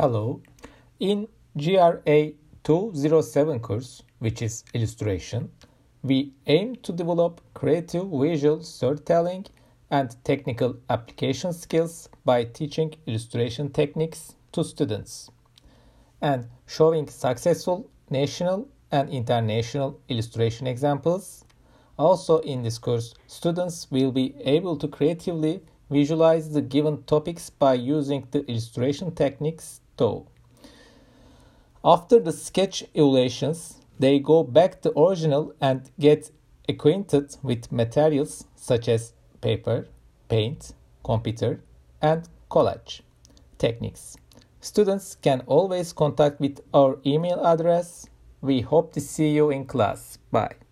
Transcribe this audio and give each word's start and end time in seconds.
Hello. 0.00 0.40
In 1.00 1.26
GRA 1.56 2.30
207 2.62 3.58
course, 3.58 4.04
which 4.20 4.42
is 4.42 4.62
illustration, 4.72 5.50
we 6.04 6.34
aim 6.46 6.76
to 6.84 6.92
develop 6.92 7.40
creative 7.52 8.08
visual 8.08 8.62
storytelling 8.62 9.46
and 9.90 10.14
technical 10.22 10.76
application 10.88 11.52
skills 11.52 12.08
by 12.24 12.44
teaching 12.44 12.94
illustration 13.08 13.72
techniques 13.72 14.36
to 14.52 14.62
students 14.62 15.32
and 16.20 16.46
showing 16.68 17.08
successful 17.08 17.90
national 18.08 18.68
and 18.92 19.10
international 19.10 19.98
illustration 20.08 20.68
examples. 20.68 21.44
Also, 21.98 22.38
in 22.42 22.62
this 22.62 22.78
course, 22.78 23.14
students 23.26 23.90
will 23.90 24.12
be 24.12 24.36
able 24.44 24.76
to 24.76 24.86
creatively 24.86 25.60
visualize 25.90 26.50
the 26.50 26.62
given 26.62 27.02
topics 27.04 27.50
by 27.50 27.74
using 27.74 28.26
the 28.30 28.44
illustration 28.46 29.14
techniques 29.14 29.80
though. 29.96 30.26
After 31.84 32.18
the 32.20 32.32
sketch 32.32 32.84
evaluations, 32.94 33.78
they 33.98 34.18
go 34.18 34.42
back 34.42 34.82
to 34.82 34.98
original 34.98 35.54
and 35.60 35.90
get 35.98 36.30
acquainted 36.68 37.36
with 37.42 37.72
materials 37.72 38.44
such 38.54 38.88
as 38.88 39.14
paper, 39.40 39.88
paint, 40.28 40.72
computer, 41.04 41.62
and 42.02 42.28
collage 42.50 43.00
techniques. 43.58 44.16
Students 44.60 45.16
can 45.22 45.42
always 45.46 45.92
contact 45.92 46.40
with 46.40 46.60
our 46.74 46.98
email 47.06 47.44
address. 47.44 48.06
We 48.40 48.60
hope 48.60 48.92
to 48.92 49.00
see 49.00 49.30
you 49.30 49.50
in 49.50 49.66
class. 49.66 50.18
Bye. 50.30 50.67